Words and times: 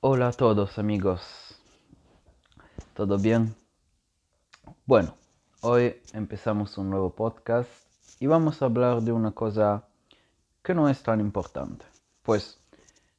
Hola 0.00 0.28
a 0.28 0.32
todos 0.32 0.78
amigos, 0.78 1.58
¿todo 2.94 3.18
bien? 3.18 3.56
Bueno, 4.86 5.16
hoy 5.60 5.96
empezamos 6.12 6.78
un 6.78 6.88
nuevo 6.88 7.10
podcast 7.10 7.68
y 8.20 8.28
vamos 8.28 8.62
a 8.62 8.66
hablar 8.66 9.02
de 9.02 9.10
una 9.10 9.32
cosa 9.32 9.88
que 10.62 10.72
no 10.72 10.88
es 10.88 11.02
tan 11.02 11.18
importante. 11.18 11.84
Pues 12.22 12.60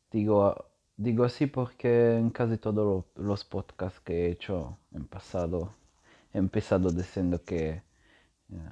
digo, 0.09 0.69
digo 0.95 1.25
así 1.25 1.47
porque 1.47 2.15
en 2.15 2.29
casi 2.29 2.57
todos 2.57 3.03
los 3.15 3.43
podcasts 3.43 3.99
que 3.99 4.27
he 4.27 4.31
hecho 4.31 4.77
en 4.93 5.05
pasado 5.05 5.73
he 6.33 6.37
empezado 6.37 6.91
diciendo 6.91 7.43
que 7.43 7.83
eh, 8.51 8.71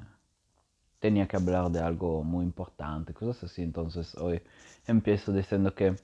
tenía 1.00 1.28
que 1.28 1.36
hablar 1.36 1.70
de 1.72 1.82
algo 1.82 2.24
muy 2.24 2.46
importante, 2.46 3.14
cosas 3.14 3.52
así. 3.52 3.64
Entonces 3.64 4.16
hoy 4.16 4.42
empiezo 4.88 5.34
diciendo 5.34 5.76
que 5.76 5.98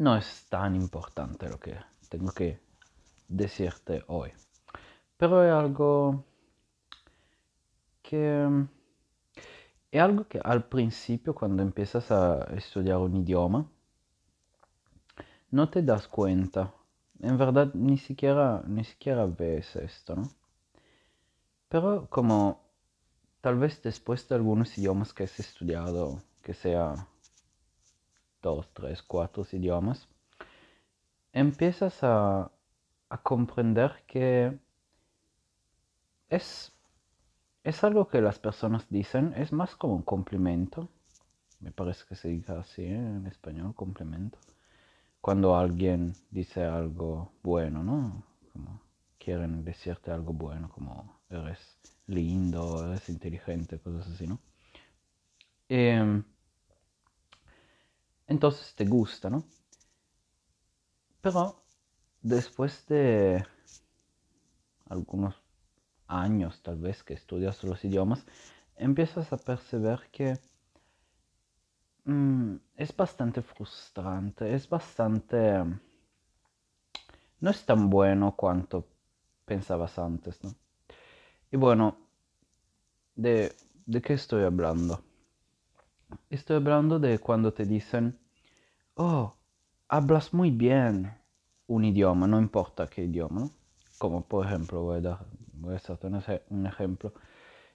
no 0.00 0.16
es 0.16 0.46
tan 0.48 0.76
importante 0.76 1.46
lo 1.46 1.60
que 1.60 1.76
tengo 2.08 2.32
que 2.32 2.58
decirte 3.28 4.02
hoy. 4.06 4.32
Pero 5.18 5.44
es 5.44 5.52
algo 5.52 6.24
que... 8.02 8.66
Es 9.92 10.00
algo 10.00 10.26
que 10.26 10.40
al 10.42 10.64
principio 10.68 11.34
cuando 11.34 11.62
empiezas 11.62 12.10
a 12.10 12.44
estudiar 12.56 12.96
un 12.96 13.16
idioma, 13.16 13.68
no 15.50 15.68
te 15.68 15.82
das 15.82 16.08
cuenta. 16.08 16.72
En 17.18 17.36
verdad 17.36 17.74
ni 17.74 17.98
siquiera, 17.98 18.62
ni 18.66 18.84
siquiera 18.84 19.26
ves 19.26 19.76
esto, 19.76 20.16
¿no? 20.16 20.30
Pero 21.68 22.08
como 22.08 22.62
tal 23.42 23.58
vez 23.58 23.82
después 23.82 24.26
de 24.28 24.36
algunos 24.36 24.78
idiomas 24.78 25.12
que 25.12 25.24
has 25.24 25.38
estudiado, 25.38 26.22
que 26.42 26.54
sea 26.54 27.06
dos, 28.42 28.68
tres, 28.72 29.02
cuatro 29.02 29.44
idiomas, 29.52 30.08
empiezas 31.32 32.02
a, 32.02 32.50
comprender 33.22 34.04
que 34.06 34.56
es, 36.28 36.72
es 37.64 37.84
algo 37.84 38.08
que 38.08 38.20
las 38.20 38.38
personas 38.38 38.86
dicen, 38.88 39.34
es 39.36 39.52
más 39.52 39.74
como 39.76 39.94
un 39.94 40.02
complemento. 40.02 40.88
Me 41.60 41.72
parece 41.72 42.04
que 42.08 42.14
se 42.14 42.28
diga 42.28 42.60
así 42.60 42.82
¿eh? 42.82 42.94
en 42.94 43.26
español, 43.26 43.74
complemento. 43.74 44.38
Cuando 45.20 45.56
alguien 45.56 46.14
dice 46.30 46.64
algo 46.64 47.32
bueno, 47.42 47.82
¿no? 47.82 48.22
Como 48.52 48.80
quieren 49.18 49.64
decirte 49.64 50.10
algo 50.10 50.32
bueno, 50.32 50.70
como 50.70 51.20
eres 51.28 51.78
lindo, 52.06 52.86
eres 52.86 53.08
inteligente, 53.08 53.78
cosas 53.78 54.08
así, 54.08 54.26
¿no? 54.26 54.38
Em, 55.68 56.24
entonces 58.30 58.74
te 58.76 58.84
gusta, 58.86 59.28
¿no? 59.28 59.44
Pero 61.22 61.62
después 62.22 62.86
de 62.86 63.44
algunos 64.90 65.34
años 66.06 66.62
tal 66.62 66.78
vez 66.78 67.02
que 67.02 67.14
estudias 67.14 67.64
los 67.64 67.84
idiomas, 67.84 68.24
empiezas 68.76 69.32
a 69.32 69.38
percibir 69.38 70.00
que 70.12 70.38
mm, 72.04 72.56
es 72.76 72.94
bastante 72.96 73.42
frustrante, 73.42 74.54
es 74.54 74.68
bastante... 74.68 75.64
no 77.40 77.50
es 77.50 77.64
tan 77.64 77.90
bueno 77.90 78.36
cuanto 78.36 78.86
pensabas 79.44 79.98
antes, 79.98 80.42
¿no? 80.44 80.54
Y 81.52 81.56
bueno, 81.56 81.96
¿de, 83.14 83.54
de 83.86 84.02
qué 84.02 84.14
estoy 84.14 84.42
hablando? 84.42 85.00
Estoy 86.30 86.56
hablando 86.56 86.98
de 86.98 87.18
cuando 87.18 87.52
te 87.52 87.64
dicen, 87.64 88.18
oh, 88.94 89.34
hablas 89.88 90.32
muy 90.32 90.50
bien 90.50 91.12
un 91.66 91.84
idioma, 91.84 92.26
no 92.26 92.38
importa 92.38 92.86
qué 92.88 93.04
idioma. 93.04 93.48
Como 93.98 94.22
por 94.22 94.46
ejemplo, 94.46 94.82
voy 94.82 94.98
a, 94.98 95.00
dar, 95.00 95.26
voy 95.52 95.74
a 95.76 96.40
un 96.48 96.66
ejemplo. 96.66 97.12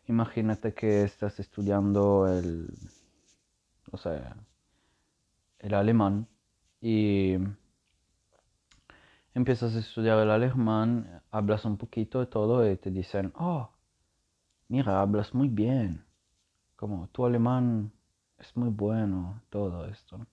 Imagínate 0.08 0.74
que 0.74 1.04
estás 1.04 1.40
estudiando 1.40 2.28
el, 2.28 2.68
o 3.92 3.98
sea, 3.98 4.36
el 5.60 5.74
alemán 5.74 6.28
y 6.82 7.36
empiezas 9.34 9.76
a 9.76 9.80
estudiar 9.80 10.20
el 10.20 10.32
alemán, 10.32 11.22
hablas 11.32 11.66
un 11.66 11.78
poquito 11.78 12.20
de 12.20 12.28
todo 12.28 12.70
y 12.70 12.78
te 12.78 12.92
dicen, 12.92 13.34
oh, 13.36 13.70
mira, 14.68 15.02
hablas 15.02 15.34
muy 15.34 15.50
bien. 15.50 16.06
Como 16.76 17.08
tu 17.08 17.26
alemán 17.26 17.92
es 18.38 18.56
muy 18.56 18.70
bueno 18.70 19.42
todo 19.50 19.86
esto. 19.86 20.26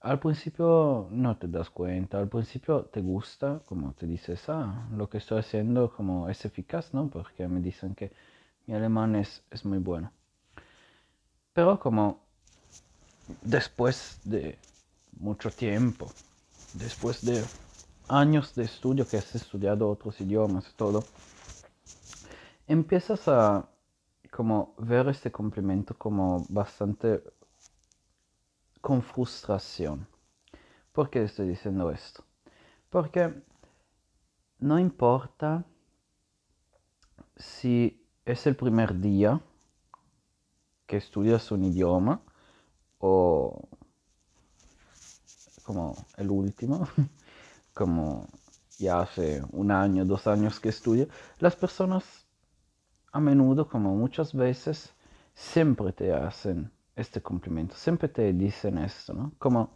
Al 0.00 0.20
principio 0.20 1.08
no 1.10 1.36
te 1.36 1.48
das 1.48 1.70
cuenta, 1.70 2.18
al 2.18 2.28
principio 2.28 2.84
te 2.84 3.00
gusta, 3.00 3.60
como 3.66 3.92
te 3.94 4.06
dices, 4.06 4.48
ah, 4.48 4.88
lo 4.92 5.08
que 5.08 5.18
estoy 5.18 5.40
haciendo 5.40 5.90
como 5.90 6.28
es 6.28 6.44
eficaz, 6.44 6.94
¿no? 6.94 7.08
Porque 7.08 7.48
me 7.48 7.60
dicen 7.60 7.94
que 7.94 8.12
mi 8.66 8.74
alemán 8.74 9.16
es, 9.16 9.42
es 9.50 9.64
muy 9.64 9.78
bueno. 9.78 10.12
Pero 11.52 11.80
como 11.80 12.20
después 13.42 14.20
de 14.24 14.58
mucho 15.18 15.50
tiempo, 15.50 16.12
después 16.74 17.24
de 17.24 17.42
años 18.08 18.54
de 18.54 18.64
estudio 18.64 19.08
que 19.08 19.16
has 19.16 19.34
estudiado 19.34 19.88
otros 19.88 20.20
idiomas 20.20 20.72
todo, 20.76 21.02
empiezas 22.68 23.26
a 23.28 23.68
como 24.36 24.74
ver 24.76 25.08
este 25.08 25.32
complemento 25.32 25.96
como 25.96 26.44
bastante 26.50 27.24
con 28.82 29.00
frustración. 29.00 30.06
¿Por 30.92 31.08
qué 31.08 31.22
estoy 31.22 31.48
diciendo 31.48 31.90
esto? 31.90 32.22
Porque 32.90 33.42
no 34.58 34.78
importa 34.78 35.64
si 37.34 38.06
es 38.26 38.46
el 38.46 38.56
primer 38.56 39.00
día 39.00 39.40
que 40.86 40.98
estudias 40.98 41.50
un 41.50 41.64
idioma 41.64 42.20
o 42.98 43.66
como 45.62 45.96
el 46.18 46.30
último, 46.30 46.86
como 47.72 48.28
ya 48.76 49.00
hace 49.00 49.42
un 49.52 49.70
año, 49.70 50.04
dos 50.04 50.26
años 50.26 50.60
que 50.60 50.68
estudio, 50.68 51.08
las 51.38 51.56
personas 51.56 52.25
a 53.16 53.20
menudo, 53.20 53.66
como 53.66 53.94
muchas 53.94 54.34
veces, 54.34 54.94
siempre 55.34 55.92
te 55.92 56.12
hacen 56.12 56.70
este 56.94 57.22
cumplimiento, 57.22 57.74
siempre 57.74 58.08
te 58.08 58.30
dicen 58.34 58.76
esto, 58.76 59.14
¿no? 59.14 59.32
Como 59.38 59.70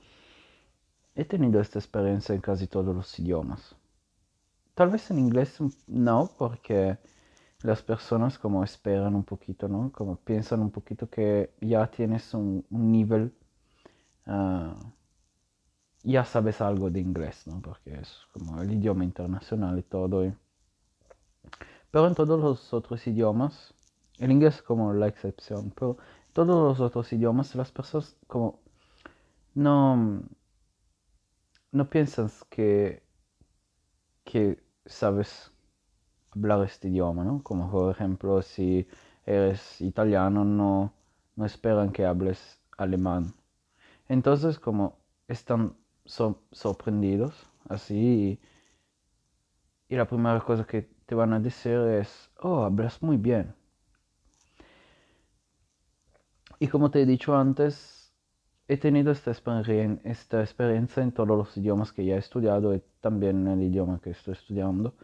he 1.15 1.25
tenido 1.25 1.59
esta 1.59 1.79
experiencia 1.79 2.35
en 2.35 2.43
casi 2.43 2.67
todos 2.67 2.95
los 2.95 3.19
idiomas. 3.19 3.75
Tal 4.75 4.91
vez 4.91 5.11
en 5.11 5.19
inglés 5.19 5.59
no, 5.87 6.31
porque 6.37 6.99
las 7.63 7.83
personas 7.83 8.39
como 8.39 8.63
esperan 8.63 9.15
un 9.15 9.25
poquito, 9.25 9.69
¿no? 9.69 9.91
Como 9.91 10.17
piensan 10.17 10.61
un 10.61 10.71
poquito 10.71 11.09
que 11.09 11.55
ya 11.63 11.87
tienes 11.91 12.35
un, 12.35 12.65
nivel, 12.71 13.33
ah, 14.27 14.77
ya 16.03 16.27
sabes 16.27 16.61
algo 16.61 16.91
de 16.91 17.01
inglés, 17.01 17.47
¿no? 17.47 17.63
Porque 17.63 17.95
es 18.01 18.19
como 18.33 18.61
el 18.61 18.71
idioma 18.71 19.05
internacional 19.05 19.79
y 19.79 19.83
todo. 19.83 20.31
Pero 21.91 22.07
en 22.07 22.15
todos 22.15 22.41
los 22.41 22.73
otros 22.73 23.07
idiomas, 23.07 23.75
el 24.19 24.31
inglés 24.33 24.63
como 24.63 24.93
la 24.93 25.09
excepción, 25.09 25.73
pero 25.75 25.99
en 26.29 26.33
todos 26.33 26.79
los 26.79 26.81
otros 26.81 27.13
idiomas 27.13 27.55
las 27.55 27.73
personas 27.73 28.17
como 28.27 28.61
no, 29.55 30.23
no 31.73 31.91
piensas 31.91 32.45
que, 32.45 33.03
que 34.25 34.63
sabes 34.87 35.51
hablar 36.31 36.65
este 36.65 36.89
idioma, 36.89 37.25
¿no? 37.25 37.43
Como 37.43 37.71
por 37.71 37.91
ejemplo 37.93 38.43
si 38.43 38.87
eres 39.27 39.81
italiano 39.81 40.45
no, 40.45 40.93
no 41.37 41.47
esperan 41.47 41.93
que 41.93 42.07
hables 42.07 42.61
alemán. 42.77 43.35
Entonces 44.09 44.59
como 44.59 44.99
están 45.29 45.77
sorprendidos 46.05 47.49
así 47.69 48.41
y 49.89 49.97
la 49.97 50.07
primera 50.07 50.41
cosa 50.41 50.65
que 50.65 50.89
te 51.11 51.17
van 51.17 51.33
a 51.33 51.41
decir 51.41 51.73
es, 51.73 52.31
oh, 52.39 52.63
hablas 52.63 53.03
muy 53.03 53.17
bien. 53.17 53.53
Y 56.61 56.69
como 56.69 56.93
te 56.93 57.03
he 57.03 57.05
dicho 57.05 57.35
antes, 57.35 58.13
he 58.69 58.77
tenido 58.77 59.11
esta, 59.11 59.33
esta 59.33 60.41
experiencia 60.41 61.03
en 61.03 61.11
todos 61.11 61.37
los 61.37 61.57
idiomas 61.57 61.93
que 61.93 62.05
ya 62.05 62.15
he 62.15 62.19
estudiado 62.19 62.77
y 62.77 62.83
también 63.01 63.49
en 63.49 63.59
el 63.59 63.63
idioma 63.65 63.99
que 64.01 64.11
estoy 64.11 64.35
estudiando, 64.35 64.95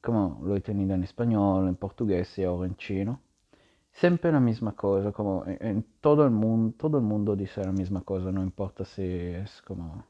como 0.00 0.40
lo 0.42 0.56
he 0.56 0.62
tenido 0.62 0.94
en 0.94 1.04
español, 1.04 1.68
en 1.68 1.76
portugués 1.76 2.38
y 2.38 2.44
ahora 2.44 2.66
en 2.66 2.76
chino. 2.76 3.20
Siempre 3.92 4.32
la 4.32 4.40
misma 4.40 4.72
cosa, 4.72 5.12
como 5.12 5.44
en 5.46 5.84
todo 6.00 6.24
el 6.24 6.30
mundo, 6.30 6.74
todo 6.78 6.96
el 6.96 7.04
mundo 7.04 7.36
dice 7.36 7.62
la 7.62 7.72
misma 7.72 8.00
cosa, 8.00 8.32
no 8.32 8.42
importa 8.42 8.86
si 8.86 9.02
es 9.02 9.60
como 9.60 10.06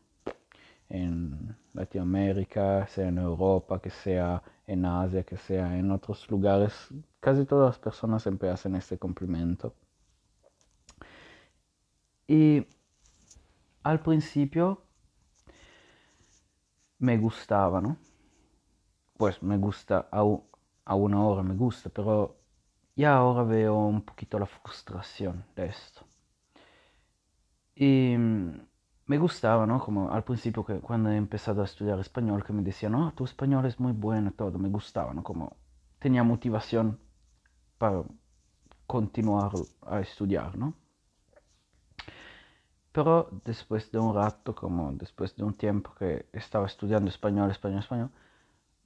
en 0.89 1.57
Latinoamérica, 1.75 2.87
sea 2.89 3.09
en 3.09 3.19
Europa, 3.19 3.81
que 3.81 3.91
sea 3.91 4.43
en 4.67 4.85
Asia, 4.85 5.25
que 5.25 5.37
sea 5.37 5.79
en 5.79 5.91
otros 5.91 6.29
lugares, 6.31 6.73
casi 7.21 7.45
todas 7.45 7.71
las 7.71 7.79
personas 7.79 8.23
siempre 8.23 8.51
hacen 8.51 8.75
este 8.77 8.99
cumplimiento. 8.99 9.75
Y 12.27 12.67
al 13.83 14.01
principio 14.01 14.83
me 16.99 17.19
gustaba, 17.19 17.81
¿no? 17.81 17.97
Pues 19.17 19.43
me 19.43 19.57
gusta, 19.59 20.09
aún 20.11 21.15
ahora 21.15 21.43
me 21.43 21.55
gusta, 21.55 21.91
pero 21.91 22.37
ya 22.97 23.17
ahora 23.17 23.43
veo 23.45 23.77
un 23.77 24.03
poquito 24.03 24.39
la 24.39 24.47
frustración 24.47 25.45
de 25.57 25.67
esto. 25.67 26.07
Y 27.75 28.15
me 29.11 29.19
gustaba, 29.19 29.67
¿no? 29.67 29.81
Como 29.81 30.13
al 30.13 30.23
principio 30.23 30.65
que 30.65 30.79
cuando 30.79 31.11
he 31.11 31.17
empezado 31.17 31.63
a 31.63 31.65
estudiar 31.65 31.99
español, 31.99 32.45
que 32.45 32.53
me 32.53 32.63
decían, 32.63 32.93
no, 32.93 33.13
tu 33.13 33.25
español 33.25 33.67
es 33.67 33.81
muy 33.81 33.91
bueno, 33.93 34.31
todo, 34.31 34.57
me 34.57 34.69
gustaba, 34.69 35.13
¿no? 35.13 35.25
Como 35.25 35.57
tenía 35.99 36.23
motivación 36.23 36.97
para 37.77 38.05
continuar 38.87 39.51
a 39.85 39.99
estudiar, 39.99 40.57
¿no? 40.57 40.75
Pero 42.93 43.29
después 43.45 43.91
de 43.91 43.99
un 43.99 44.15
rato, 44.15 44.55
como 44.55 44.93
después 44.93 45.35
de 45.35 45.43
un 45.43 45.55
tiempo 45.55 45.93
que 45.99 46.27
estaba 46.33 46.67
estudiando 46.67 47.11
español, 47.11 47.51
español, 47.51 47.81
español, 47.81 48.11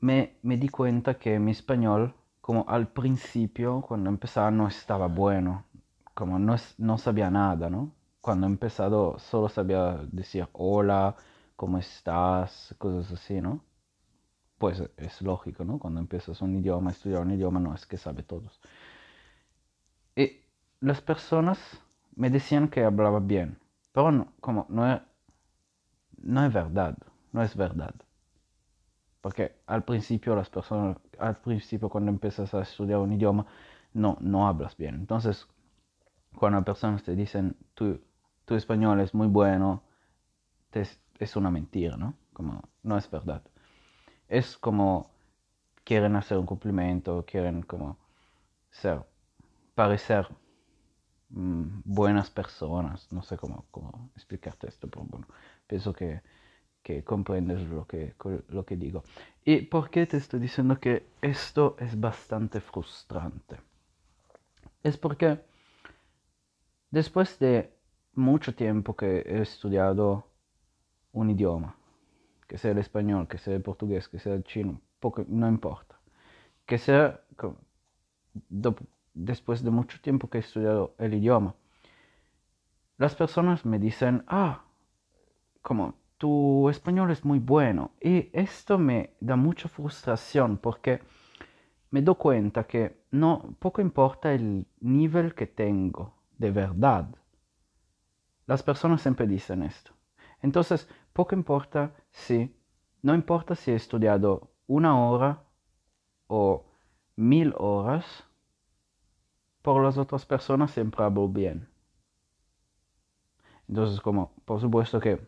me, 0.00 0.38
me 0.42 0.56
di 0.56 0.70
cuenta 0.70 1.18
que 1.18 1.38
mi 1.38 1.50
español, 1.50 2.14
como 2.40 2.64
al 2.66 2.88
principio, 2.88 3.82
cuando 3.82 4.08
empezaba, 4.08 4.50
no 4.50 4.68
estaba 4.68 5.06
bueno, 5.06 5.64
como 6.14 6.38
no, 6.38 6.56
no 6.78 6.96
sabía 6.96 7.30
nada, 7.30 7.68
¿no? 7.68 7.92
Cuando 8.24 8.46
he 8.46 8.50
empezado 8.50 9.18
solo 9.18 9.50
sabía 9.50 10.00
decir 10.10 10.48
hola, 10.52 11.14
¿cómo 11.56 11.76
estás? 11.76 12.74
Cosas 12.78 13.12
así, 13.12 13.38
¿no? 13.42 13.62
Pues 14.56 14.82
es 14.96 15.20
lógico, 15.20 15.62
¿no? 15.62 15.78
Cuando 15.78 16.00
empiezas 16.00 16.40
un 16.40 16.56
idioma, 16.56 16.90
estudiar 16.92 17.20
un 17.20 17.32
idioma, 17.32 17.60
no 17.60 17.74
es 17.74 17.84
que 17.84 17.98
sabe 17.98 18.22
todos. 18.22 18.62
Y 20.16 20.40
las 20.80 21.02
personas 21.02 21.58
me 22.16 22.30
decían 22.30 22.68
que 22.68 22.82
hablaba 22.82 23.20
bien, 23.20 23.58
pero 23.92 24.10
no, 24.10 24.32
como 24.40 24.64
no 24.70 24.90
es, 24.90 25.02
no 26.16 26.46
es 26.46 26.52
verdad, 26.54 26.96
no 27.30 27.42
es 27.42 27.54
verdad. 27.54 27.94
Porque 29.20 29.54
al 29.66 29.84
principio 29.84 30.34
las 30.34 30.48
personas, 30.48 30.96
al 31.18 31.36
principio 31.42 31.90
cuando 31.90 32.10
empiezas 32.10 32.54
a 32.54 32.62
estudiar 32.62 33.00
un 33.00 33.12
idioma, 33.12 33.44
no, 33.92 34.16
no 34.22 34.48
hablas 34.48 34.78
bien. 34.78 34.94
Entonces, 34.94 35.46
cuando 36.34 36.64
personas 36.64 37.02
te 37.02 37.14
dicen, 37.14 37.54
tu, 37.74 38.00
tu 38.44 38.54
español 38.54 39.00
es 39.00 39.14
muy 39.14 39.26
bueno, 39.26 39.82
es 40.72 41.36
una 41.36 41.50
mentira, 41.50 41.96
¿no? 41.96 42.14
Como, 42.32 42.62
no 42.82 42.98
es 42.98 43.10
verdad. 43.10 43.42
Es 44.28 44.58
como, 44.58 45.10
quieren 45.84 46.16
hacer 46.16 46.38
un 46.38 46.46
cumplimiento, 46.46 47.24
quieren 47.26 47.62
como 47.62 47.98
ser, 48.70 49.04
parecer 49.74 50.28
Mm, 51.34 51.82
buenas 51.84 52.30
personas. 52.30 53.10
No 53.12 53.22
sé 53.22 53.36
cómo, 53.36 53.66
cómo, 53.70 54.10
explicarte 54.14 54.68
esto, 54.68 54.88
pero 54.88 55.04
bueno, 55.04 55.26
pienso 55.66 55.92
que, 55.92 56.22
que 56.82 57.02
comprendes 57.02 57.62
lo 57.68 57.86
que, 57.86 58.14
lo 58.48 58.64
que 58.64 58.76
digo. 58.76 59.02
¿Y 59.44 59.62
por 59.62 59.90
qué 59.90 60.06
te 60.06 60.16
estoy 60.16 60.40
diciendo 60.40 60.78
que 60.78 61.06
esto 61.22 61.76
es 61.80 61.98
bastante 61.98 62.60
frustrante? 62.60 63.58
Es 64.82 64.96
porque 64.96 65.40
después 66.90 67.38
de 67.40 67.73
mucho 68.14 68.54
tiempo 68.54 68.96
que 68.96 69.20
he 69.20 69.42
estudiado 69.42 70.26
un 71.12 71.30
idioma, 71.30 71.76
que 72.48 72.58
sea 72.58 72.72
el 72.72 72.78
español, 72.78 73.28
que 73.28 73.38
sea 73.38 73.54
el 73.54 73.62
portugués, 73.62 74.08
que 74.08 74.18
sea 74.18 74.34
el 74.34 74.44
chino, 74.44 74.80
poco, 75.00 75.24
no 75.28 75.48
importa, 75.48 75.98
que 76.66 76.78
sea 76.78 77.20
después 79.14 79.62
de 79.62 79.70
mucho 79.70 80.00
tiempo 80.00 80.28
que 80.28 80.38
he 80.38 80.40
estudiado 80.40 80.94
el 80.98 81.14
idioma, 81.14 81.54
las 82.96 83.14
personas 83.14 83.64
me 83.64 83.78
dicen, 83.78 84.24
ah, 84.28 84.64
como 85.62 85.94
tu 86.18 86.68
español 86.68 87.10
es 87.10 87.24
muy 87.24 87.38
bueno. 87.38 87.90
Y 88.00 88.30
esto 88.32 88.78
me 88.78 89.10
da 89.20 89.36
mucha 89.36 89.68
frustración 89.68 90.58
porque 90.58 91.00
me 91.90 92.02
doy 92.02 92.14
cuenta 92.14 92.64
que 92.64 93.04
no, 93.10 93.54
poco 93.58 93.82
importa 93.82 94.32
el 94.32 94.66
nivel 94.80 95.34
que 95.34 95.46
tengo 95.46 96.14
de 96.38 96.50
verdad. 96.50 97.08
Las 98.46 98.62
personas 98.62 99.02
siempre 99.02 99.26
dicen 99.26 99.62
esto. 99.62 99.92
Entonces, 100.42 100.88
poco 101.12 101.34
importa 101.34 101.94
si, 102.10 102.54
no 103.02 103.14
importa 103.14 103.54
si 103.54 103.70
he 103.70 103.74
estudiado 103.74 104.50
una 104.66 104.98
hora 104.98 105.42
o 106.26 106.64
mil 107.16 107.54
horas, 107.56 108.24
por 109.62 109.82
las 109.82 109.96
otras 109.96 110.26
personas 110.26 110.72
siempre 110.72 111.02
hablo 111.02 111.28
bien. 111.28 111.68
Entonces, 113.66 114.00
como 114.00 114.32
por 114.44 114.60
supuesto 114.60 115.00
que 115.00 115.26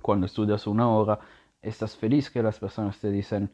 cuando 0.00 0.26
estudias 0.26 0.66
una 0.66 0.88
hora, 0.88 1.20
estás 1.62 1.96
feliz 1.96 2.28
que 2.28 2.42
las 2.42 2.58
personas 2.58 2.98
te 2.98 3.10
dicen 3.10 3.52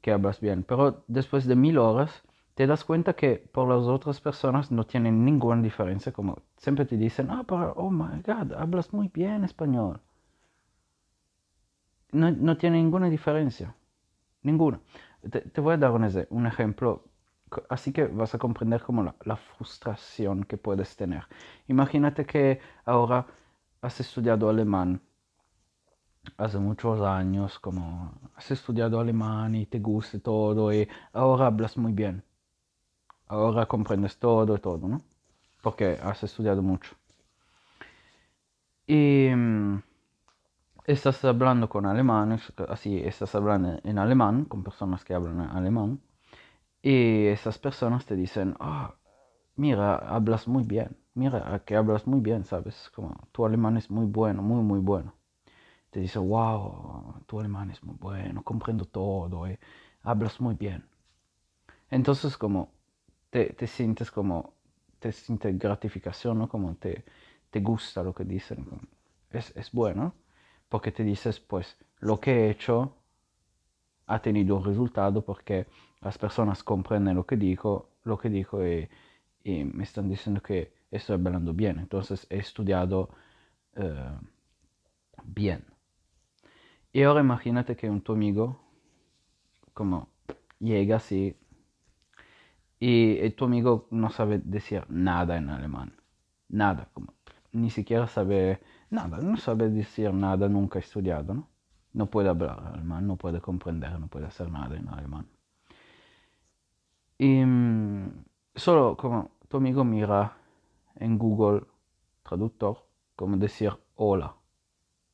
que 0.00 0.10
hablas 0.10 0.40
bien, 0.40 0.64
pero 0.64 1.04
después 1.06 1.46
de 1.46 1.54
mil 1.54 1.78
horas, 1.78 2.24
te 2.56 2.66
das 2.66 2.84
cuenta 2.84 3.12
que 3.12 3.36
por 3.52 3.68
las 3.68 3.86
otras 3.86 4.18
personas 4.22 4.70
no 4.72 4.86
tienen 4.86 5.26
ninguna 5.26 5.60
diferencia, 5.60 6.10
como 6.10 6.38
siempre 6.56 6.86
te 6.86 6.96
dicen, 6.96 7.30
ah, 7.30 7.44
pero, 7.46 7.74
oh 7.76 7.90
my 7.90 8.22
god, 8.22 8.54
hablas 8.54 8.94
muy 8.94 9.08
bien 9.08 9.44
español. 9.44 10.00
No, 12.12 12.30
no 12.30 12.56
tiene 12.56 12.78
ninguna 12.78 13.10
diferencia, 13.10 13.76
ninguna. 14.42 14.80
Te, 15.30 15.60
voy 15.60 15.74
a 15.74 15.76
dar 15.76 15.90
un, 16.30 16.46
ejemplo 16.46 17.04
así 17.68 17.92
que 17.92 18.06
vas 18.06 18.34
a 18.34 18.38
comprender 18.38 18.82
como 18.82 19.02
la, 19.02 19.36
frustración 19.36 20.44
que 20.44 20.56
puedes 20.56 20.96
tener. 20.96 21.24
Imagínate 21.68 22.24
que 22.24 22.60
ahora 22.86 23.26
has 23.82 24.00
estudiado 24.00 24.48
alemán 24.48 25.02
hace 26.38 26.58
muchos 26.58 27.02
años, 27.02 27.58
como 27.58 28.14
has 28.34 28.50
estudiado 28.50 28.98
alemán 28.98 29.54
y 29.56 29.66
te 29.66 29.78
gusta 29.78 30.18
todo 30.20 30.72
y 30.72 30.88
ahora 31.12 31.48
hablas 31.48 31.76
muy 31.76 31.92
bien. 31.92 32.25
Ahora 33.28 33.66
comprendes 33.66 34.18
todo 34.18 34.56
y 34.56 34.60
todo, 34.60 34.88
¿no? 34.88 35.02
Porque 35.62 35.98
has 36.02 36.22
estudiado 36.22 36.62
mucho. 36.62 36.94
Y 38.86 39.30
mm, 39.34 39.82
estás 40.86 41.24
hablando 41.24 41.68
con 41.68 41.86
alemanes, 41.86 42.52
así 42.68 42.98
estás 42.98 43.34
hablando 43.34 43.80
en 43.82 43.98
alemán, 43.98 44.44
con 44.44 44.62
personas 44.62 45.04
que 45.04 45.14
hablan 45.14 45.40
alemán 45.40 46.00
y 46.82 47.26
esas 47.26 47.58
personas 47.58 48.06
te 48.06 48.14
dicen, 48.14 48.54
ah, 48.60 48.94
mira, 49.56 49.96
hablas 49.96 50.46
muy 50.46 50.62
bien, 50.62 50.96
mira 51.14 51.62
que 51.64 51.74
hablas 51.76 52.06
muy 52.06 52.20
bien, 52.20 52.44
¿sabes? 52.44 52.90
Como 52.94 53.12
tu 53.32 53.44
alemán 53.44 53.76
es 53.76 53.90
muy 53.90 54.06
bueno, 54.06 54.42
muy, 54.42 54.62
muy 54.62 54.78
bueno. 54.78 55.14
Te 55.90 56.00
dice, 56.00 56.18
wow, 56.20 57.22
tu 57.26 57.40
alemán 57.40 57.70
es 57.70 57.82
muy 57.82 57.96
bueno, 57.98 58.42
comprendo 58.44 58.84
todo, 58.84 59.46
eh, 59.48 59.58
hablas 60.02 60.40
muy 60.40 60.54
bien. 60.54 60.84
Entonces 61.90 62.36
como 62.36 62.70
te, 63.36 63.52
te, 63.52 63.66
sientes 63.66 64.10
como, 64.10 64.54
te 64.98 65.12
sientes 65.12 65.58
gratificación, 65.58 66.38
¿no? 66.38 66.48
Como 66.48 66.74
te, 66.76 67.04
te 67.50 67.60
gusta 67.60 68.02
lo 68.02 68.14
que 68.14 68.24
dicen. 68.24 68.66
Es, 69.30 69.54
es 69.54 69.72
bueno, 69.72 70.14
porque 70.70 70.90
te 70.90 71.04
dices, 71.04 71.38
pues, 71.38 71.76
lo 71.98 72.18
que 72.18 72.32
he 72.32 72.50
hecho 72.50 72.94
ha 74.06 74.22
tenido 74.22 74.56
un 74.56 74.64
resultado 74.64 75.22
porque 75.22 75.66
las 76.00 76.16
personas 76.16 76.62
comprenden 76.62 77.14
lo 77.14 77.26
que 77.26 77.36
digo, 77.36 77.90
lo 78.04 78.16
que 78.16 78.30
digo 78.30 78.66
y, 78.66 78.88
me 79.44 79.84
están 79.84 80.08
diciendo 80.08 80.40
que 80.40 80.72
estoy 80.90 81.14
hablando 81.16 81.52
bien. 81.52 81.78
Entonces 81.78 82.26
he 82.30 82.38
estudiado 82.38 83.10
eh, 83.74 84.18
bien. 85.24 85.62
Y 86.90 87.02
ahora 87.02 87.20
imagínate 87.20 87.76
que 87.76 87.90
un 87.90 88.00
tu 88.00 88.14
amigo 88.14 88.58
como 89.74 90.08
llega 90.58 90.96
así 90.96 91.36
y 92.78 93.30
tu 93.30 93.44
amigo 93.46 93.86
no 93.90 94.10
sabe 94.10 94.40
decir 94.44 94.84
nada 94.88 95.36
en 95.36 95.48
alemán. 95.50 95.94
Nada, 96.48 96.88
como 96.92 97.14
ni 97.52 97.70
siquiera 97.70 98.06
sabe 98.06 98.60
nada, 98.90 99.18
no 99.18 99.36
sabe 99.36 99.68
decir 99.70 100.12
nada, 100.12 100.48
nunca 100.48 100.78
ha 100.78 100.82
estudiado, 100.82 101.34
¿no? 101.34 101.48
No 101.92 102.06
puede 102.06 102.28
hablar 102.28 102.72
alemán, 102.74 103.06
no 103.06 103.16
puede 103.16 103.40
comprender, 103.40 103.98
no 103.98 104.08
puede 104.08 104.26
hacer 104.26 104.50
nada 104.50 104.76
en 104.76 104.88
alemán. 104.88 105.26
Y 107.18 107.42
mm, 107.44 108.24
solo 108.54 108.96
como 108.96 109.30
tu 109.48 109.56
amigo 109.56 109.84
mira 109.84 110.36
en 110.96 111.18
Google 111.18 111.62
Traductor, 112.22 112.84
como 113.14 113.36
decir 113.38 113.72
hola. 113.94 114.34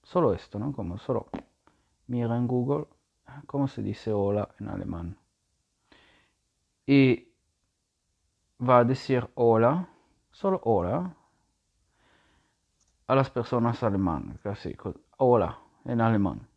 Solo 0.03 0.35
esto, 0.35 0.59
¿no? 0.59 0.73
Como 0.73 0.99
solo 0.99 1.29
mira 2.09 2.37
en 2.37 2.49
Google 2.49 2.87
cómo 3.47 3.69
se 3.69 3.83
dice 3.83 4.13
hola 4.13 4.49
en 4.59 4.69
alemán. 4.69 5.17
Y 6.87 7.29
va 8.63 8.79
a 8.79 8.85
decir 8.85 9.29
hola, 9.35 9.89
solo 10.31 10.61
hola, 10.65 11.17
a 13.07 13.15
las 13.15 13.31
personas 13.31 13.83
alemanas, 13.83 14.39
casi, 14.41 14.77
hola 15.19 15.59
en 15.85 16.01
alemán. 16.01 16.49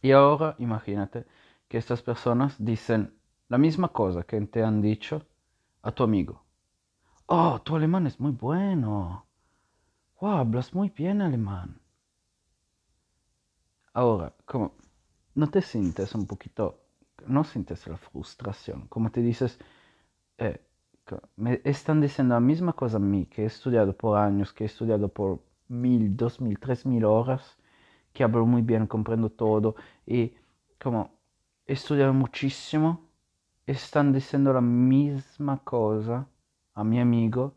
Y 0.00 0.12
ahora 0.12 0.54
imagínate 0.58 1.26
que 1.68 1.78
estas 1.78 2.02
personas 2.02 2.54
dicen 2.58 3.18
la 3.48 3.58
misma 3.58 3.88
cosa 3.88 4.22
que 4.22 4.40
te 4.42 4.62
han 4.62 4.80
dicho 4.80 5.26
a 5.82 5.92
tu 5.92 6.04
amigo. 6.04 6.44
Oh, 7.26 7.60
tu 7.62 7.76
alemán 7.76 8.06
es 8.06 8.18
muy 8.18 8.32
bueno. 8.32 9.26
Wow, 10.20 10.30
hablas 10.38 10.74
muy 10.74 10.90
bien 10.90 11.20
alemán. 11.20 11.80
Ahora, 13.92 14.34
como 14.46 14.74
no 15.34 15.48
te 15.48 15.62
sientes 15.62 16.14
un 16.14 16.26
poquito, 16.26 16.80
no 17.26 17.44
sientes 17.44 17.86
la 17.86 17.96
frustración, 17.96 18.86
como 18.88 19.10
te 19.10 19.20
dices, 19.20 19.58
eh, 20.40 20.60
me 21.36 21.60
están 21.64 22.00
diciendo 22.00 22.34
la 22.34 22.40
misma 22.40 22.72
cosa 22.72 22.96
a 22.96 23.00
mí, 23.00 23.26
que 23.26 23.42
he 23.42 23.46
estudiado 23.46 23.96
por 23.96 24.18
años, 24.18 24.52
que 24.52 24.64
he 24.64 24.66
estudiado 24.66 25.08
por 25.08 25.40
mil, 25.68 26.16
dos 26.16 26.40
mil, 26.40 26.58
tres 26.58 26.86
mil 26.86 27.04
horas, 27.04 27.58
que 28.12 28.24
hablo 28.24 28.46
muy 28.46 28.62
bien, 28.62 28.86
comprendo 28.86 29.30
todo, 29.30 29.76
y 30.06 30.34
como 30.82 31.12
he 31.66 31.74
estudiado 31.74 32.12
muchísimo, 32.14 33.08
están 33.66 34.12
diciendo 34.12 34.52
la 34.52 34.60
misma 34.60 35.58
cosa 35.64 36.26
a 36.74 36.84
mi 36.84 37.00
amigo, 37.00 37.54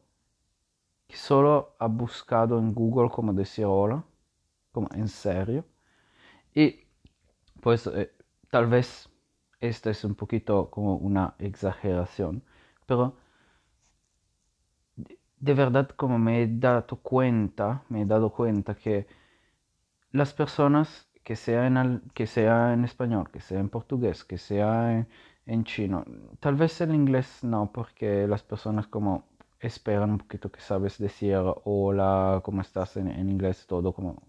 que 1.07 1.15
solo 1.15 1.75
ha 1.79 1.87
buscado 1.87 2.59
en 2.59 2.73
Google 2.73 3.09
como 3.09 3.33
decir 3.33 3.65
hola, 3.65 4.03
como 4.71 4.89
en 4.93 5.07
serio, 5.07 5.65
y 6.53 6.81
pues 7.61 7.87
eh, 7.87 8.11
tal 8.49 8.67
vez 8.67 9.09
esta 9.59 9.89
es 9.91 10.03
un 10.03 10.15
poquito 10.15 10.69
como 10.69 10.95
una 10.97 11.35
exageración, 11.39 12.43
pero 12.93 13.15
de 15.39 15.53
verdad 15.53 15.89
como 15.95 16.17
me 16.19 16.41
he 16.43 16.47
dado 16.47 16.97
cuenta, 16.97 17.83
me 17.89 18.01
he 18.01 18.05
dado 18.05 18.31
cuenta 18.31 18.75
que 18.75 19.07
las 20.11 20.33
personas, 20.33 21.09
que 21.23 21.35
sea 21.35 21.67
en, 21.67 22.01
que 22.13 22.27
sea 22.27 22.73
en 22.73 22.85
español, 22.85 23.29
que 23.31 23.41
sea 23.41 23.59
en 23.59 23.69
portugués, 23.69 24.23
que 24.23 24.37
sea 24.37 25.07
en, 25.45 25.63
chino, 25.65 26.05
tal 26.39 26.55
vez 26.55 26.79
en 26.81 26.95
inglés 26.95 27.43
no, 27.43 27.71
porque 27.73 28.27
las 28.27 28.43
personas 28.43 28.87
como 28.87 29.25
esperan 29.59 30.11
un 30.11 30.19
poquito 30.19 30.51
que 30.51 30.61
sabes 30.61 30.97
decir 30.97 31.37
hola, 31.65 32.41
cómo 32.43 32.61
estás 32.61 32.97
en, 32.97 33.07
en 33.09 33.29
inglés, 33.29 33.65
todo 33.67 33.93
como 33.93 34.23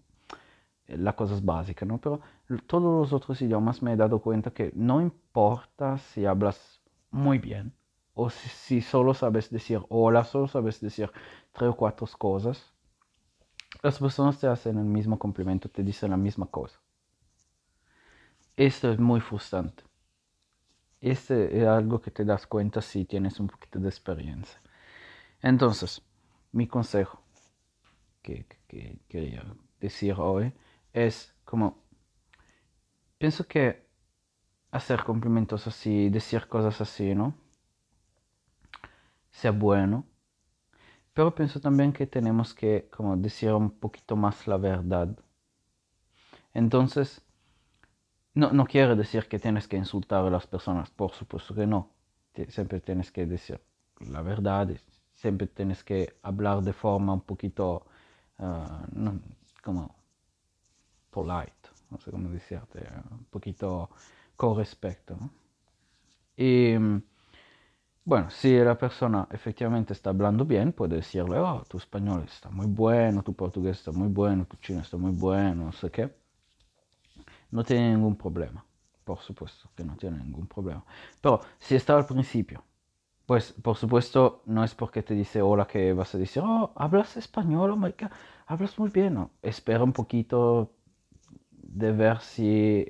las 0.87 1.15
cosas 1.15 1.43
básicas, 1.43 1.87
¿no? 1.87 1.97
Pero 1.99 2.21
todos 2.67 2.83
los 3.01 3.13
otros 3.13 3.41
idiomas 3.41 3.81
me 3.81 3.93
he 3.93 3.95
dado 3.95 4.19
cuenta 4.19 4.51
que 4.51 4.71
no 4.75 5.01
importa 5.01 5.97
si 5.97 6.25
hablas 6.25 6.81
muy 7.11 7.39
bien 7.39 7.73
o 8.15 8.29
si, 8.29 8.81
solo 8.81 9.13
sabes 9.13 9.49
decir 9.49 9.81
hola, 9.89 10.23
solo 10.23 10.47
sabes 10.47 10.79
decir 10.79 11.11
tres 11.51 11.69
o 11.69 11.75
cuatro 11.75 12.07
cosas, 12.17 12.73
las 13.83 13.99
personas 13.99 14.39
te 14.39 14.47
hacen 14.47 14.77
el 14.77 14.85
mismo 14.85 15.19
complemento, 15.19 15.69
te 15.69 15.83
dicen 15.83 16.11
la 16.11 16.17
misma 16.17 16.47
cosa. 16.47 16.79
Esto 18.55 18.89
es 18.91 18.99
muy 18.99 19.19
frustrante. 19.19 19.83
Este 21.01 21.59
es 21.59 21.67
algo 21.67 22.01
que 22.01 22.09
te 22.09 22.23
das 22.23 22.47
cuenta 22.47 22.81
si 22.81 23.03
tienes 23.03 23.39
un 23.39 23.47
poquito 23.47 23.79
de 23.79 23.89
experiencia. 23.89 24.59
Entonces, 25.41 26.01
mi 26.53 26.67
consejo 26.67 27.21
que 28.21 28.45
quería 29.07 29.45
decir 29.79 30.15
hoy 30.17 30.53
es 30.93 31.35
como, 31.43 31.83
pienso 33.17 33.45
que 33.45 33.85
hacer 34.71 35.03
cumplimientos 35.03 35.67
así, 35.67 36.09
decir 36.09 36.47
cosas 36.47 36.79
así, 36.81 37.13
¿no? 37.13 37.44
Sea 39.35 39.51
bueno, 39.51 40.05
pero 41.13 41.35
pienso 41.35 41.59
también 41.59 41.91
que 41.91 42.07
tenemos 42.07 42.53
que 42.53 42.87
como 42.89 43.17
decir 43.17 43.51
un 43.51 43.69
poquito 43.69 44.15
más 44.15 44.47
la 44.47 44.55
verdad. 44.55 45.09
Entonces, 46.53 47.21
no, 48.33 48.51
no 48.53 48.65
quiere 48.65 48.95
decir 48.95 49.27
que 49.27 49.37
tienes 49.37 49.67
que 49.67 49.75
insultar 49.75 50.25
a 50.25 50.29
las 50.29 50.47
personas, 50.47 50.89
por 50.89 51.11
supuesto 51.11 51.53
que 51.53 51.67
no. 51.67 51.91
Siempre 52.47 52.79
tienes 52.79 53.11
que 53.11 53.25
decir 53.25 53.61
la 53.99 54.21
verdad, 54.21 54.69
siempre 55.13 55.47
tienes 55.47 55.83
que 55.83 56.17
hablar 56.21 56.61
de 56.61 56.71
forma 56.71 57.13
un 57.13 57.21
poquito, 57.21 57.85
ah, 58.39 58.85
como 59.61 59.95
polite, 61.11 61.69
no 61.89 61.97
sé 61.99 62.09
cómo 62.09 62.29
decirte, 62.29 62.87
un 63.11 63.25
poquito 63.25 63.89
con 64.37 64.55
respeto. 64.57 65.17
Y 66.37 66.75
bueno, 68.05 68.29
si 68.29 68.57
la 68.59 68.77
persona 68.77 69.27
efectivamente 69.31 69.93
está 69.93 70.11
hablando 70.11 70.45
bien, 70.45 70.71
puede 70.73 70.97
decirle, 70.97 71.39
oh, 71.39 71.63
tu 71.67 71.77
español 71.77 72.23
está 72.25 72.49
muy 72.51 72.67
bueno, 72.67 73.23
tu 73.23 73.33
portugués 73.33 73.79
está 73.79 73.91
muy 73.91 74.07
bueno, 74.09 74.45
tu 74.45 74.57
chino 74.57 74.81
está 74.81 74.97
muy 74.97 75.11
bueno, 75.11 75.65
no 75.65 75.71
sé 75.71 75.89
qué. 75.89 76.13
No 77.51 77.63
tiene 77.63 77.91
ningún 77.91 78.15
problema, 78.15 78.63
por 79.03 79.19
supuesto 79.19 79.69
que 79.75 79.83
no 79.83 79.95
tiene 79.97 80.19
ningún 80.19 80.47
problema. 80.47 80.83
Pero 81.21 81.41
si 81.59 81.75
está 81.75 81.97
al 81.97 82.05
principio, 82.05 82.63
pues 83.25 83.53
por 83.53 83.75
supuesto 83.77 84.43
no 84.45 84.63
es 84.63 84.75
porque 84.75 85.01
te 85.03 85.15
dice 85.15 85.41
hola 85.41 85.65
que 85.67 85.93
vas 85.93 86.13
a 86.13 86.17
decir, 86.19 86.43
oh, 86.45 86.71
hablas 86.75 87.17
español, 87.17 87.71
God, 87.79 88.11
hablas 88.45 88.77
muy 88.77 88.89
bien. 88.91 89.15
No, 89.15 89.31
espera 89.41 89.83
un 89.83 89.93
poquito, 89.93 90.71
de 91.51 91.91
ver 91.91 92.19
si 92.21 92.85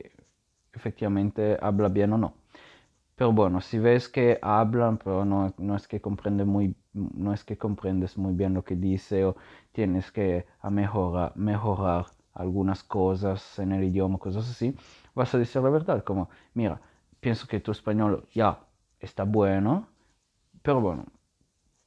efectivamente 0.73 1.57
habla 1.61 1.89
bien 1.89 2.13
o 2.13 2.17
no. 2.17 2.33
Pero 3.15 3.31
bueno, 3.31 3.61
si 3.61 3.79
ves 3.79 4.09
que 4.09 4.39
hablan, 4.41 4.97
pero 4.97 5.23
no, 5.25 5.53
no, 5.57 5.75
es 5.75 5.87
que 5.87 6.01
comprende 6.01 6.43
muy, 6.43 6.75
no 6.93 7.33
es 7.33 7.43
que 7.45 7.57
comprendes 7.57 8.17
muy 8.17 8.33
bien 8.33 8.53
lo 8.53 8.63
que 8.63 8.75
dice 8.75 9.23
o 9.25 9.37
tienes 9.71 10.11
que 10.11 10.45
mejorar, 10.69 11.31
mejorar 11.35 12.07
algunas 12.33 12.83
cosas 12.83 13.57
en 13.59 13.71
el 13.71 13.85
idioma, 13.85 14.17
cosas 14.17 14.49
así, 14.49 14.75
vas 15.13 15.33
a 15.33 15.37
decir 15.37 15.61
la 15.61 15.69
verdad, 15.69 16.03
como, 16.03 16.29
mira, 16.53 16.81
pienso 17.21 17.47
que 17.47 17.61
tu 17.61 17.71
español 17.71 18.27
ya 18.33 18.59
está 18.99 19.23
bueno, 19.23 19.87
pero 20.61 20.81
bueno, 20.81 21.05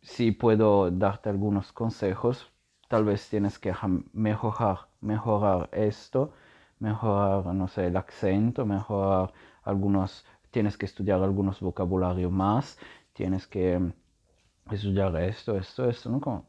si 0.03 0.33
puedo 0.33 0.91
darte 0.91 1.29
algunos 1.31 1.73
consejos, 1.73 2.51
tal 2.89 3.05
vez 3.05 3.29
tienes 3.29 3.59
que 3.59 3.75
mejorar, 4.13 4.89
mejorar 5.01 5.69
esto 5.73 6.33
mejorar, 6.81 7.47
no 7.55 7.69
sé, 7.69 7.87
el 7.87 7.97
acento, 7.97 8.67
mejorar 8.67 9.33
algunos, 9.65 10.25
tienes 10.51 10.77
que 10.77 10.87
estudiar 10.87 11.23
algunos 11.23 11.61
vocabularios 11.61 12.33
más, 12.33 12.79
tienes 13.13 13.47
que 13.47 13.79
mm, 13.79 13.93
estudiar 14.73 15.17
esto, 15.17 15.57
esto, 15.57 15.89
esto, 15.89 16.11
¿no? 16.11 16.21
Como, 16.21 16.47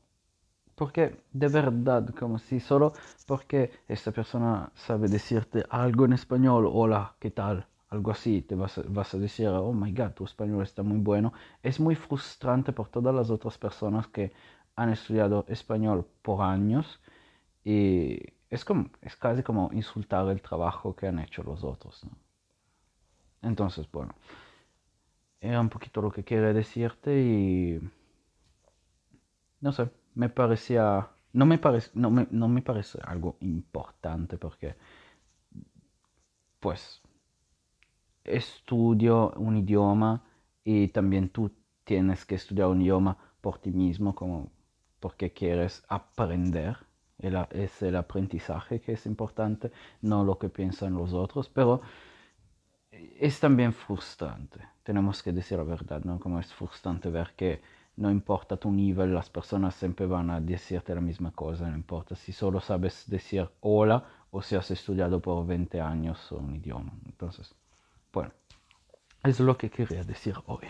porque 0.76 1.24
de 1.34 1.48
verdad, 1.50 2.08
como 2.18 2.40
si 2.40 2.60
solo 2.60 2.94
porque 3.28 3.72
esta 3.88 4.12
persona 4.12 4.72
sabe 4.76 5.10
decirte 5.10 5.66
algo 5.70 6.06
en 6.06 6.14
español, 6.14 6.70
hola, 6.72 7.16
¿qué 7.20 7.32
tal? 7.32 7.68
Algo 7.90 8.12
así, 8.12 8.42
te 8.42 8.56
vas 8.56 8.80
vas 8.88 9.14
a 9.14 9.18
decir, 9.18 9.48
oh 9.48 9.74
my 9.74 9.92
god, 9.92 10.12
tu 10.12 10.24
español 10.26 10.64
está 10.64 10.84
muy 10.84 11.00
bueno. 11.00 11.34
Es 11.64 11.80
muy 11.80 11.96
frustrante 11.96 12.72
por 12.72 12.88
todas 12.88 13.14
las 13.14 13.30
otras 13.30 13.58
personas 13.58 14.08
que 14.08 14.32
han 14.76 14.90
estudiado 14.90 15.46
español 15.50 16.08
por 16.22 16.42
años 16.44 17.02
y 17.66 18.20
es, 18.50 18.64
como, 18.64 18.90
es 19.02 19.16
casi 19.16 19.44
como 19.44 19.70
insultar 19.74 20.30
el 20.30 20.42
trabajo 20.42 20.96
que 20.96 21.08
han 21.08 21.20
hecho 21.20 21.44
los 21.44 21.64
otros. 21.64 22.06
Entonces, 23.42 23.90
bueno, 23.92 24.14
era 25.42 25.62
un 25.62 25.70
poquito 25.70 26.02
lo 26.02 26.12
que 26.12 26.24
quería 26.24 26.54
decirte 26.54 27.22
y 27.22 27.80
no 29.62 29.72
sé, 29.72 29.90
me 30.16 30.30
parecía, 30.30 31.10
no 31.34 31.46
me 31.46 31.58
parece, 31.58 31.92
no 31.94 32.12
me, 32.12 32.28
no 32.32 32.48
me 32.48 32.62
parece 32.62 33.00
algo 33.04 33.38
importante 33.42 34.38
porque, 34.38 34.76
pues, 36.60 37.02
estudio 38.24 39.32
un 39.38 39.58
idioma 39.58 40.24
y 40.64 40.90
también 40.90 41.30
tú 41.30 41.52
tienes 41.84 42.26
que 42.26 42.36
estudiar 42.36 42.68
un 42.68 42.82
idioma 42.82 43.18
por 43.42 43.60
ti 43.60 43.72
mismo, 43.72 44.14
como 44.16 44.52
porque 45.00 45.32
quieres 45.32 45.84
aprender. 45.88 46.78
Es 47.52 47.82
el 47.82 47.98
aprendizaje 47.98 48.80
que 48.80 48.94
es 48.94 49.06
importante, 49.06 49.72
no 50.02 50.24
lo 50.24 50.38
que 50.40 50.48
piensan 50.48 50.94
los 50.94 51.12
otros, 51.14 51.50
pero 51.50 51.82
es 53.20 53.40
también 53.40 53.74
frustrante, 53.74 54.60
tenemos 54.84 55.22
que 55.24 55.32
decir 55.32 55.58
la 55.58 55.64
verdad, 55.64 56.04
¿no? 56.04 56.20
Como 56.20 56.40
es 56.40 56.54
frustrante 56.54 57.10
ver 57.10 57.34
que 57.36 57.62
no 57.98 58.10
importa 58.10 58.58
tu 58.58 58.72
nivel, 58.72 59.14
las 59.14 59.30
personas 59.30 59.76
siempre 59.76 60.06
van 60.06 60.30
a 60.30 60.40
decirte 60.40 60.96
la 60.96 61.02
misma 61.02 61.32
cosa, 61.32 61.70
no 61.70 61.76
importa 61.76 62.16
si 62.16 62.32
solo 62.32 62.62
sabes 62.62 63.04
decir 63.08 63.50
hola 63.60 64.06
o 64.32 64.42
si 64.42 64.56
has 64.56 64.72
estudiado 64.72 65.20
por 65.20 65.46
20 65.46 65.82
años 65.82 66.32
un 66.32 66.56
idioma. 66.56 66.94
Entonces, 67.06 67.54
bueno, 68.14 68.32
es 69.24 69.40
lo 69.40 69.58
que 69.58 69.70
quería 69.70 70.04
decir 70.04 70.36
hoy. 70.46 70.68